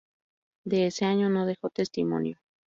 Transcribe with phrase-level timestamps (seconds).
[0.65, 2.39] De ese año no dejó testimonio.